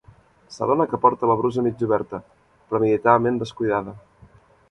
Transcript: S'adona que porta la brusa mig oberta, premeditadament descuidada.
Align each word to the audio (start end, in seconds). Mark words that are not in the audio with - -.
S'adona 0.53 0.87
que 0.93 0.99
porta 1.03 1.29
la 1.31 1.35
brusa 1.41 1.65
mig 1.67 1.83
oberta, 1.89 2.21
premeditadament 2.73 3.37
descuidada. 3.45 3.95